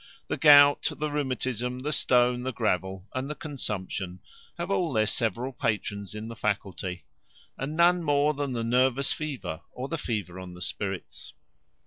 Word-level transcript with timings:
The 0.29 0.37
gout, 0.37 0.91
the 0.97 1.11
rheumatism, 1.11 1.81
the 1.81 1.91
stone, 1.93 2.41
the 2.41 2.51
gravel, 2.51 3.07
and 3.13 3.29
the 3.29 3.35
consumption, 3.35 4.19
have 4.57 4.71
all 4.71 4.91
their 4.93 5.05
several 5.05 5.53
patrons 5.53 6.15
in 6.15 6.27
the 6.27 6.35
faculty; 6.35 7.05
and 7.55 7.75
none 7.77 8.01
more 8.01 8.33
than 8.33 8.53
the 8.53 8.63
nervous 8.63 9.13
fever, 9.13 9.61
or 9.71 9.89
the 9.89 9.99
fever 9.99 10.39
on 10.39 10.55
the 10.55 10.61
spirits. 10.63 11.33